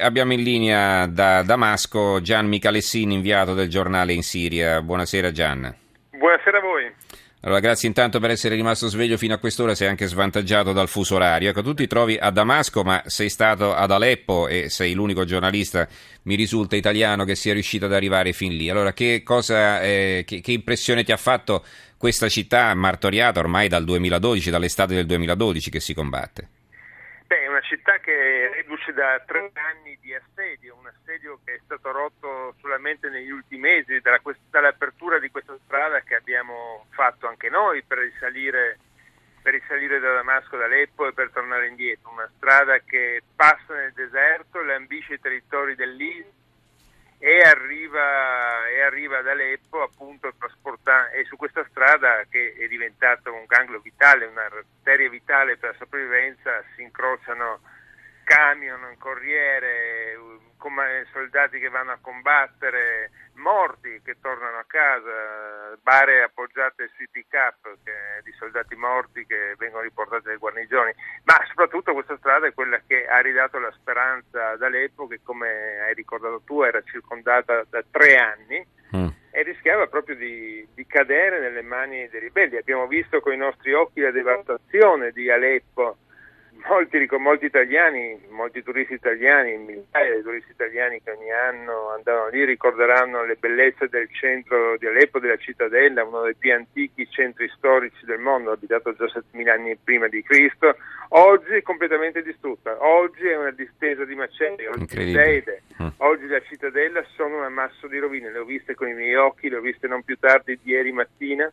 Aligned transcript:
Abbiamo 0.00 0.32
in 0.32 0.42
linea 0.42 1.06
da 1.06 1.42
Damasco 1.42 2.20
Gian 2.22 2.46
Michalessin, 2.46 3.10
inviato 3.10 3.52
del 3.52 3.68
giornale 3.68 4.14
in 4.14 4.22
Siria. 4.22 4.80
Buonasera 4.80 5.30
Gian. 5.30 5.74
Buonasera 6.10 6.58
a 6.58 6.60
voi. 6.60 6.92
Allora, 7.42 7.60
grazie 7.60 7.88
intanto 7.88 8.18
per 8.18 8.30
essere 8.30 8.54
rimasto 8.54 8.88
sveglio 8.88 9.16
fino 9.16 9.34
a 9.34 9.38
quest'ora, 9.38 9.74
sei 9.74 9.88
anche 9.88 10.06
svantaggiato 10.06 10.72
dal 10.72 10.88
fuso 10.88 11.14
orario. 11.14 11.50
Ecco, 11.50 11.62
tu 11.62 11.74
ti 11.74 11.86
trovi 11.86 12.16
a 12.18 12.30
Damasco, 12.30 12.82
ma 12.82 13.02
sei 13.06 13.28
stato 13.28 13.74
ad 13.74 13.90
Aleppo 13.90 14.46
e 14.48 14.68
sei 14.68 14.92
l'unico 14.94 15.24
giornalista, 15.24 15.88
mi 16.22 16.34
risulta 16.34 16.76
italiano, 16.76 17.24
che 17.24 17.34
sia 17.34 17.52
riuscito 17.52 17.86
ad 17.86 17.94
arrivare 17.94 18.32
fin 18.32 18.56
lì. 18.56 18.68
Allora, 18.68 18.92
che, 18.92 19.22
cosa, 19.22 19.80
eh, 19.82 20.24
che, 20.26 20.40
che 20.40 20.52
impressione 20.52 21.02
ti 21.02 21.12
ha 21.12 21.16
fatto 21.16 21.64
questa 21.96 22.28
città 22.28 22.74
martoriata 22.74 23.40
ormai 23.40 23.68
dal 23.68 23.84
2012, 23.84 24.50
dall'estate 24.50 24.94
del 24.94 25.06
2012 25.06 25.70
che 25.70 25.80
si 25.80 25.94
combatte? 25.94 26.48
Una 27.60 27.68
città 27.68 27.98
che 27.98 28.48
è 28.48 28.54
reduce 28.54 28.90
da 28.94 29.22
tre 29.26 29.50
anni 29.52 29.98
di 30.00 30.14
assedio, 30.14 30.76
un 30.76 30.86
assedio 30.86 31.40
che 31.44 31.56
è 31.56 31.60
stato 31.62 31.92
rotto 31.92 32.54
solamente 32.58 33.10
negli 33.10 33.30
ultimi 33.30 33.60
mesi 33.60 34.00
dalla, 34.00 34.18
dall'apertura 34.48 35.18
di 35.18 35.30
questa 35.30 35.54
strada 35.66 36.00
che 36.00 36.14
abbiamo 36.14 36.86
fatto 36.88 37.28
anche 37.28 37.50
noi 37.50 37.82
per 37.82 37.98
risalire, 37.98 38.78
per 39.42 39.52
risalire 39.52 39.98
da 39.98 40.14
Damasco 40.14 40.56
ad 40.56 40.62
Aleppo 40.62 41.06
e 41.06 41.12
per 41.12 41.32
tornare 41.32 41.68
indietro. 41.68 42.10
Una 42.12 42.30
strada 42.34 42.78
che 42.78 43.20
passa 43.36 43.74
nel 43.74 43.92
deserto, 43.92 44.62
lambisce 44.62 45.14
i 45.14 45.20
territori 45.20 45.74
dell'Israele 45.74 46.39
e 47.22 47.40
arriva, 47.40 48.66
e 48.68 48.80
arriva 48.80 49.18
ad 49.18 49.28
Aleppo 49.28 49.82
appunto 49.82 50.32
e 51.12 51.24
su 51.24 51.36
questa 51.36 51.66
strada 51.68 52.24
che 52.30 52.54
è 52.58 52.66
diventata 52.66 53.30
un 53.30 53.44
ganglio 53.46 53.78
vitale, 53.80 54.24
una 54.24 54.44
arteria 54.44 55.10
vitale 55.10 55.58
per 55.58 55.72
la 55.72 55.76
sopravvivenza 55.76 56.64
si 56.74 56.82
incrociano 56.82 57.60
camion, 58.24 58.96
corriere, 58.98 60.16
soldati 61.12 61.58
che 61.58 61.68
vanno 61.68 61.92
a 61.92 61.98
combattere, 62.00 63.10
morti 63.40 64.00
che 64.04 64.16
tornano 64.20 64.58
a 64.58 64.64
casa, 64.66 65.76
bare 65.82 66.22
appoggiate 66.22 66.90
sui 66.94 67.08
pick-up 67.10 67.56
di 68.22 68.32
soldati 68.38 68.76
morti 68.76 69.26
che 69.26 69.54
vengono 69.58 69.82
riportati 69.82 70.24
dalle 70.24 70.36
guarnigioni, 70.36 70.92
ma 71.24 71.42
soprattutto 71.48 71.92
questa 71.92 72.16
strada 72.18 72.46
è 72.46 72.54
quella 72.54 72.80
che 72.86 73.06
ha 73.06 73.20
ridato 73.20 73.58
la 73.58 73.72
speranza 73.72 74.50
ad 74.50 74.62
Aleppo 74.62 75.06
che 75.06 75.20
come 75.22 75.80
hai 75.80 75.94
ricordato 75.94 76.42
tu 76.44 76.62
era 76.62 76.82
circondata 76.82 77.64
da 77.68 77.82
tre 77.90 78.16
anni 78.16 78.64
mm. 78.96 79.08
e 79.30 79.42
rischiava 79.42 79.86
proprio 79.86 80.16
di, 80.16 80.66
di 80.74 80.86
cadere 80.86 81.40
nelle 81.40 81.62
mani 81.62 82.08
dei 82.08 82.20
ribelli. 82.20 82.56
Abbiamo 82.56 82.86
visto 82.86 83.20
con 83.20 83.32
i 83.32 83.38
nostri 83.38 83.72
occhi 83.72 84.00
la 84.00 84.10
devastazione 84.10 85.12
di 85.12 85.30
Aleppo 85.30 85.96
Molti, 86.68 87.08
molti, 87.18 87.46
italiani, 87.46 88.20
molti 88.28 88.62
turisti 88.62 88.94
italiani, 88.94 89.56
migliaia 89.56 90.16
di 90.16 90.22
turisti 90.22 90.50
italiani 90.50 91.00
che 91.02 91.10
ogni 91.10 91.30
anno 91.30 91.90
andavano 91.90 92.28
lì 92.28 92.44
ricorderanno 92.44 93.24
le 93.24 93.36
bellezze 93.36 93.88
del 93.88 94.08
centro 94.12 94.76
di 94.76 94.86
Aleppo, 94.86 95.18
della 95.18 95.36
cittadella, 95.36 96.04
uno 96.04 96.22
dei 96.22 96.34
più 96.34 96.52
antichi 96.52 97.08
centri 97.08 97.48
storici 97.56 98.04
del 98.04 98.18
mondo, 98.18 98.52
abitato 98.52 98.94
già 98.94 99.04
7.000 99.04 99.48
anni 99.48 99.76
prima 99.76 100.08
di 100.08 100.22
Cristo. 100.22 100.76
Oggi 101.10 101.54
è 101.54 101.62
completamente 101.62 102.22
distrutta, 102.22 102.76
oggi 102.84 103.26
è 103.26 103.36
una 103.36 103.50
distesa 103.50 104.04
di 104.04 104.14
macelli, 104.14 104.66
oggi 104.66 105.12
Seide, 105.12 105.62
mm. 105.82 105.88
oggi 105.98 106.26
la 106.26 106.40
cittadella 106.40 107.04
sono 107.14 107.38
un 107.38 107.44
ammasso 107.44 107.88
di 107.88 107.98
rovine, 107.98 108.30
le 108.30 108.38
ho 108.38 108.44
viste 108.44 108.74
con 108.74 108.88
i 108.88 108.94
miei 108.94 109.16
occhi, 109.16 109.48
le 109.48 109.56
ho 109.56 109.60
viste 109.60 109.88
non 109.88 110.02
più 110.02 110.16
tardi 110.18 110.58
di 110.62 110.70
ieri 110.70 110.92
mattina. 110.92 111.50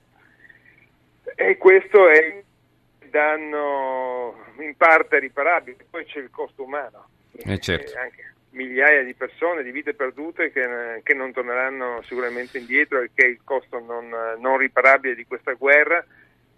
E 1.36 1.58
questo 1.58 2.10
è 2.10 2.26
il 2.26 3.10
danno 3.10 4.46
parte 4.78 5.20
riparabile, 5.20 5.86
poi 5.90 6.06
c'è 6.06 6.20
il 6.20 6.30
costo 6.30 6.64
umano. 6.64 7.10
Eh 7.32 7.60
certo. 7.60 7.98
anche 7.98 8.34
migliaia 8.52 9.04
di 9.04 9.14
persone, 9.14 9.62
di 9.62 9.72
vite 9.72 9.94
perdute 9.94 10.52
che, 10.52 11.02
che, 11.04 11.14
non 11.14 11.32
torneranno 11.32 12.02
sicuramente 12.04 12.58
indietro 12.58 13.02
e 13.02 13.12
che 13.14 13.26
è 13.26 13.28
il 13.28 13.42
costo 13.44 13.80
non, 13.80 14.10
non 14.40 14.58
riparabile 14.58 15.14
di 15.14 15.26
questa 15.26 15.54
guerra 15.54 16.04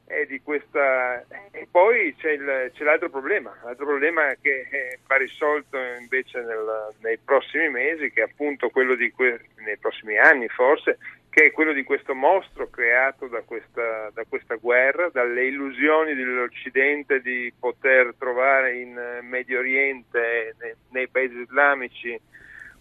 e, 0.10 0.26
di 0.26 0.42
questa... 0.42 1.24
e 1.52 1.68
poi 1.70 2.16
c'è, 2.18 2.32
il, 2.32 2.72
c'è, 2.74 2.84
l'altro 2.84 3.10
problema, 3.10 3.56
l'altro 3.64 3.86
problema 3.86 4.34
che 4.42 4.68
eh, 4.72 5.00
va 5.06 5.18
risolto 5.18 5.78
invece 6.00 6.42
nel, 6.42 6.96
nei 7.02 7.18
prossimi 7.24 7.70
mesi, 7.70 8.12
che 8.12 8.22
è 8.22 8.24
appunto 8.24 8.70
quello 8.70 8.96
di 8.96 9.12
que... 9.12 9.40
nei 9.58 9.78
prossimi 9.78 10.18
anni 10.18 10.48
forse, 10.48 10.98
che 11.40 11.46
è 11.46 11.52
quello 11.54 11.72
di 11.72 11.84
questo 11.84 12.14
mostro 12.14 12.70
creato 12.70 13.28
da 13.28 13.44
questa, 13.44 14.10
da 14.14 14.26
questa, 14.28 14.56
guerra, 14.56 15.08
dalle 15.10 15.46
illusioni 15.46 16.14
dell'Occidente 16.14 17.22
di 17.22 17.50
poter 17.58 18.14
trovare 18.20 18.78
in 18.78 19.20
Medio 19.22 19.60
Oriente, 19.60 20.54
nei, 20.60 20.76
nei 20.90 21.08
paesi 21.08 21.40
islamici, 21.40 22.20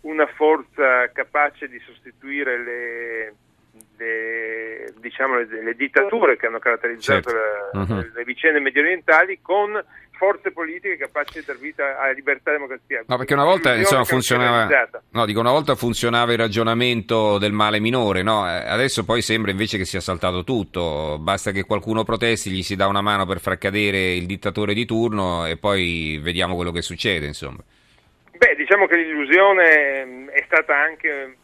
una 0.01 0.27
forza 0.27 1.09
capace 1.13 1.69
di 1.69 1.79
sostituire 1.79 2.59
le, 2.59 3.35
le, 3.97 4.93
diciamo, 4.99 5.37
le, 5.37 5.63
le 5.63 5.75
dittature 5.75 6.37
che 6.37 6.47
hanno 6.47 6.59
caratterizzato 6.59 7.31
certo. 7.31 7.79
la, 7.79 7.81
uh-huh. 7.81 8.11
le 8.15 8.25
vicende 8.25 8.61
medio 8.61 8.83
orientali 8.83 9.41
con 9.43 9.83
forze 10.19 10.51
politiche 10.51 10.97
capaci 10.97 11.39
di 11.39 11.45
dar 11.47 11.57
vita 11.57 11.99
alla 11.99 12.13
libertà 12.13 12.51
e 12.51 12.55
democrazia. 12.55 13.05
No, 13.07 13.17
perché 13.17 13.35
una 13.35 13.45
volta 13.45 13.75
insomma, 13.77 14.05
funzionava, 14.05 14.69
no, 15.11 15.25
dico, 15.25 15.41
una 15.41 15.53
volta 15.53 15.77
funzionava 15.77 16.33
il 16.33 16.39
ragionamento 16.39 17.39
del 17.39 17.53
male 17.53 17.79
minore, 17.79 18.23
no? 18.23 18.45
Eh, 18.47 18.69
adesso 18.69 19.05
poi 19.05 19.23
sembra 19.23 19.53
invece 19.53 19.79
che 19.79 19.85
sia 19.85 20.01
saltato 20.01 20.43
tutto, 20.43 21.19
basta 21.21 21.53
che 21.53 21.63
qualcuno 21.63 22.03
protesti, 22.03 22.51
gli 22.51 22.63
si 22.63 22.75
dà 22.75 22.89
una 22.89 23.01
mano 23.01 23.27
per 23.27 23.39
far 23.39 23.59
cadere 23.59 24.15
il 24.15 24.27
dittatore 24.27 24.75
di 24.75 24.85
turno 24.85 25.47
e 25.47 25.57
poi 25.57 26.19
vediamo 26.21 26.57
quello 26.57 26.73
che 26.73 26.83
succede. 26.83 27.27
Insomma. 27.27 27.63
Beh, 28.37 28.55
diciamo 28.57 28.87
che 28.87 28.97
l'illusione 28.97 30.05
mm, 30.05 30.29
è 30.29 30.43
stata 30.47 30.77
anche 30.77 31.37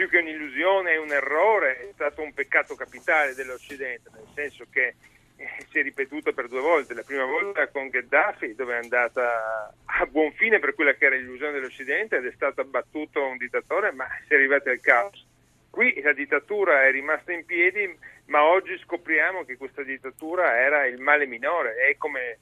più 0.00 0.08
che 0.08 0.16
un'illusione, 0.16 0.92
è 0.92 0.96
un 0.96 1.12
errore, 1.12 1.76
è 1.76 1.90
stato 1.92 2.22
un 2.22 2.32
peccato 2.32 2.74
capitale 2.74 3.34
dell'Occidente, 3.34 4.08
nel 4.14 4.28
senso 4.34 4.64
che 4.70 4.94
eh, 5.36 5.48
si 5.70 5.78
è 5.78 5.82
ripetuto 5.82 6.32
per 6.32 6.48
due 6.48 6.62
volte, 6.62 6.94
la 6.94 7.02
prima 7.02 7.26
volta 7.26 7.68
con 7.68 7.90
Gheddafi 7.90 8.54
dove 8.54 8.76
è 8.76 8.78
andata 8.78 9.74
a 9.84 10.06
buon 10.06 10.32
fine 10.32 10.58
per 10.58 10.74
quella 10.74 10.94
che 10.94 11.04
era 11.04 11.16
l'illusione 11.16 11.52
dell'Occidente 11.52 12.16
ed 12.16 12.24
è 12.24 12.32
stato 12.32 12.62
abbattuto 12.62 13.26
un 13.26 13.36
dittatore 13.36 13.92
ma 13.92 14.06
si 14.26 14.32
è 14.32 14.36
arrivati 14.36 14.70
al 14.70 14.80
caos. 14.80 15.22
Qui 15.68 16.00
la 16.00 16.14
dittatura 16.14 16.86
è 16.86 16.90
rimasta 16.90 17.32
in 17.32 17.44
piedi 17.44 17.94
ma 18.28 18.42
oggi 18.42 18.78
scopriamo 18.78 19.44
che 19.44 19.58
questa 19.58 19.82
dittatura 19.82 20.56
era 20.56 20.86
il 20.86 20.98
male 20.98 21.26
minore, 21.26 21.74
è 21.74 21.98
come 21.98 22.38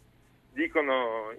dicono 0.53 1.35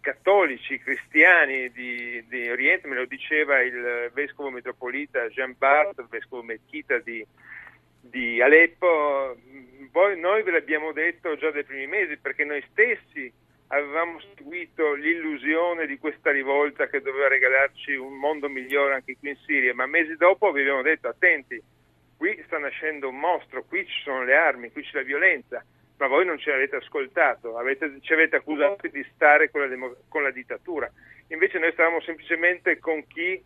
cattolici, 0.00 0.78
cristiani 0.78 1.70
di, 1.70 2.24
di 2.28 2.48
Oriente, 2.48 2.88
me 2.88 2.96
lo 2.96 3.06
diceva 3.06 3.60
il 3.60 4.10
vescovo 4.12 4.50
metropolita 4.50 5.28
Jean 5.28 5.54
Bart, 5.56 5.98
il 5.98 6.06
vescovo 6.08 6.42
Mechita 6.42 6.98
di, 6.98 7.24
di 8.00 8.40
Aleppo, 8.40 9.36
poi 9.90 10.18
noi 10.18 10.42
ve 10.42 10.52
l'abbiamo 10.52 10.92
detto 10.92 11.36
già 11.36 11.50
dai 11.50 11.64
primi 11.64 11.86
mesi 11.86 12.16
perché 12.16 12.44
noi 12.44 12.62
stessi 12.70 13.32
avevamo 13.68 14.20
seguito 14.34 14.94
l'illusione 14.94 15.86
di 15.86 15.98
questa 15.98 16.30
rivolta 16.30 16.86
che 16.86 17.00
doveva 17.00 17.28
regalarci 17.28 17.94
un 17.94 18.14
mondo 18.14 18.48
migliore 18.48 18.94
anche 18.94 19.16
qui 19.18 19.30
in 19.30 19.36
Siria, 19.44 19.74
ma 19.74 19.86
mesi 19.86 20.16
dopo 20.16 20.52
vi 20.52 20.60
abbiamo 20.60 20.82
detto 20.82 21.08
attenti, 21.08 21.60
qui 22.16 22.42
sta 22.46 22.58
nascendo 22.58 23.08
un 23.08 23.18
mostro, 23.18 23.64
qui 23.64 23.86
ci 23.86 24.00
sono 24.02 24.24
le 24.24 24.34
armi, 24.34 24.72
qui 24.72 24.82
c'è 24.82 24.98
la 24.98 25.02
violenza, 25.02 25.64
ma 25.98 26.06
voi 26.06 26.24
non 26.24 26.38
ci 26.38 26.50
avete 26.50 26.76
ascoltato, 26.76 27.58
avete, 27.58 27.98
ci 28.00 28.12
avete 28.12 28.36
accusato 28.36 28.86
di 28.88 29.04
stare 29.14 29.50
con 29.50 29.60
la, 29.62 29.66
demo, 29.66 29.94
con 30.08 30.22
la 30.22 30.30
dittatura. 30.30 30.90
Invece 31.28 31.58
noi 31.58 31.72
stavamo 31.72 32.00
semplicemente 32.00 32.78
con 32.78 33.04
chi 33.06 33.42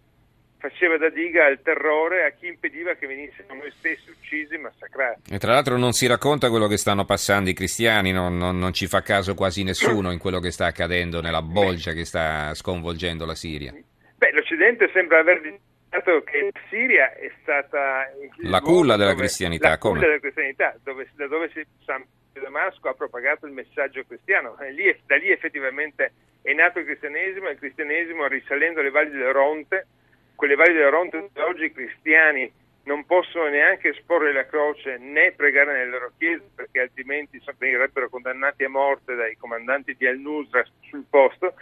faceva 0.59 0.97
da 0.97 1.09
diga 1.09 1.47
al 1.47 1.61
terrore 1.61 2.25
a 2.25 2.31
chi 2.31 2.47
impediva 2.47 2.95
che 2.95 3.09
venissero 3.09 3.53
noi 3.53 3.73
stessi 3.73 4.11
uccisi 4.11 4.55
e 4.55 4.59
massacrati. 4.59 5.35
E 5.35 5.39
tra 5.39 5.55
l'altro 5.55 5.77
non 5.77 5.93
si 5.93 6.07
racconta 6.07 6.51
quello 6.51 6.69
che 6.69 6.77
stanno 6.77 7.05
passando 7.05 7.51
i 7.51 7.55
cristiani, 7.55 8.13
non, 8.13 8.37
non, 8.37 8.59
non 8.59 8.73
ci 8.73 8.87
fa 8.87 9.03
caso 9.03 9.35
quasi 9.35 9.65
nessuno 9.65 10.13
in 10.13 10.19
quello 10.19 10.39
che 10.39 10.53
sta 10.53 10.67
accadendo 10.67 11.21
nella 11.21 11.43
bolgia 11.43 11.93
che 11.93 12.05
sta 12.05 12.55
sconvolgendo 12.55 13.27
la 13.27 13.35
Siria. 13.35 13.73
Beh, 13.73 14.31
l'Occidente 14.33 14.89
sembra 14.93 15.19
aver 15.19 15.41
dimenticato 15.41 16.23
che 16.23 16.51
la 16.53 16.61
Siria 16.71 17.13
è 17.15 17.33
stata 17.43 18.09
la 18.43 18.61
culla 18.61 18.97
della 18.97 19.15
cristianità, 19.15 19.71
la 19.71 19.79
culla 19.79 20.01
della 20.01 20.21
cristianità, 20.21 20.77
dove, 20.85 21.09
da 21.17 21.27
dove 21.27 21.51
si, 21.53 21.67
Damasco 22.41 22.89
ha 22.89 22.95
propagato 22.95 23.47
il 23.47 23.53
messaggio 23.53 24.05
cristiano, 24.07 24.57
lì, 24.71 24.95
da 25.07 25.17
lì 25.17 25.31
effettivamente 25.31 26.13
è 26.43 26.53
nato 26.53 26.79
il 26.79 26.87
cristianesimo 26.87 27.49
e 27.49 27.53
il 27.53 27.59
cristianesimo 27.59 28.27
risalendo 28.27 28.81
le 28.81 28.91
valli 28.91 29.11
dell'Oronte 29.11 29.87
quelle 30.43 30.57
valli 30.57 30.73
dell'Oronte 30.73 31.29
dove 31.33 31.49
oggi 31.49 31.65
i 31.67 31.73
cristiani 31.73 32.53
non 32.85 33.07
possono 33.07 33.47
neanche 33.47 33.91
esporre 33.91 34.33
la 34.33 34.45
croce 34.45 34.99
né 34.99 35.31
pregare 35.31 35.73
nelle 35.73 35.91
loro 35.91 36.13
chiese 36.19 36.43
perché 36.53 36.81
altrimenti 36.81 37.41
venirebbero 37.59 38.09
condannati 38.09 38.65
a 38.65 38.69
morte 38.69 39.15
dai 39.15 39.37
comandanti 39.37 39.95
di 39.97 40.05
Al-Nusra 40.05 40.65
sul 40.81 41.05
posto. 41.09 41.55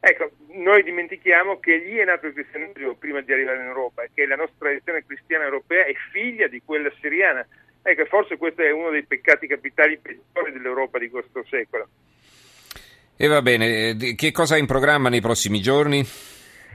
Ecco, 0.00 0.32
noi 0.48 0.82
dimentichiamo 0.82 1.58
che 1.60 1.78
lì 1.78 1.96
è 1.96 2.04
nato 2.04 2.26
il 2.26 2.34
cristianesimo 2.34 2.94
prima 2.96 3.22
di 3.22 3.32
arrivare 3.32 3.60
in 3.60 3.68
Europa 3.68 4.02
e 4.02 4.10
che 4.12 4.26
la 4.26 4.36
nostra 4.36 4.68
tradizione 4.68 5.06
cristiana 5.06 5.44
europea 5.44 5.86
è 5.86 5.94
figlia 6.12 6.46
di 6.46 6.60
quella 6.62 6.92
siriana. 7.00 7.46
Ecco, 7.88 8.04
forse 8.06 8.36
questo 8.36 8.62
è 8.62 8.72
uno 8.72 8.90
dei 8.90 9.04
peccati 9.04 9.46
capitali 9.46 9.96
peggiori 9.96 10.50
dell'Europa 10.50 10.98
di 10.98 11.08
questo 11.08 11.44
secolo. 11.48 11.86
E 13.16 13.28
va 13.28 13.40
bene, 13.42 13.96
che 14.16 14.32
cosa 14.32 14.56
ha 14.56 14.58
in 14.58 14.66
programma 14.66 15.08
nei 15.08 15.20
prossimi 15.20 15.60
giorni? 15.60 16.04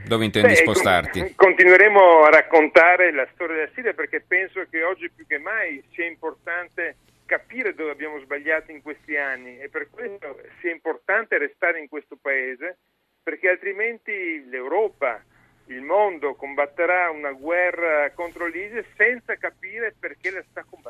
Dove 0.06 0.24
intendi 0.24 0.54
Beh, 0.54 0.56
spostarti? 0.56 1.34
Continueremo 1.36 2.22
a 2.22 2.30
raccontare 2.30 3.12
la 3.12 3.28
storia 3.34 3.56
della 3.56 3.70
Siria 3.74 3.92
perché 3.92 4.24
penso 4.26 4.64
che 4.70 4.82
oggi 4.82 5.10
più 5.14 5.26
che 5.26 5.38
mai 5.38 5.84
sia 5.92 6.06
importante 6.06 6.96
capire 7.26 7.74
dove 7.74 7.90
abbiamo 7.90 8.18
sbagliato 8.20 8.72
in 8.72 8.82
questi 8.82 9.16
anni 9.16 9.58
e 9.58 9.68
per 9.68 9.88
questo 9.90 10.40
sia 10.60 10.72
importante 10.72 11.38
restare 11.38 11.78
in 11.78 11.88
questo 11.88 12.16
paese 12.20 12.78
perché 13.22 13.48
altrimenti 13.48 14.44
l'Europa, 14.48 15.22
il 15.66 15.82
mondo 15.82 16.34
combatterà 16.34 17.10
una 17.10 17.32
guerra 17.32 18.10
contro 18.10 18.46
l'ISIS 18.46 18.84
senza 18.96 19.36
capire 19.36 19.94
perché 19.98 20.30
la 20.30 20.42
sta 20.50 20.64
combattendo. 20.68 20.81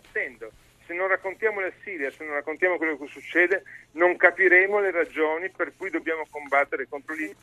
Se 0.87 0.95
non 0.95 1.09
raccontiamo 1.09 1.61
la 1.61 1.73
Siria, 1.83 2.11
se 2.11 2.25
non 2.25 2.35
raccontiamo 2.35 2.77
quello 2.77 2.99
che 2.99 3.07
succede, 3.07 3.63
non 3.93 4.17
capiremo 4.17 4.81
le 4.81 4.91
ragioni 4.91 5.49
per 5.51 5.73
cui 5.77 5.91
dobbiamo 5.91 6.27
combattere 6.29 6.87
contro 6.89 7.15
l'ISIS 7.15 7.37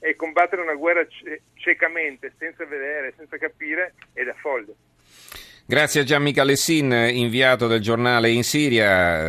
e 0.00 0.16
combattere 0.16 0.62
una 0.62 0.74
guerra 0.74 1.06
ciecamente, 1.54 2.32
senza 2.38 2.64
vedere, 2.64 3.14
senza 3.16 3.38
capire, 3.38 3.94
è 4.12 4.24
da 4.24 4.34
folle. 4.34 4.74
Grazie 5.68 6.02
a 6.02 6.04
Gianmica 6.04 6.44
Lessin, 6.44 6.92
inviato 6.92 7.66
del 7.66 7.80
giornale 7.80 8.30
in 8.30 8.44
Siria. 8.44 9.24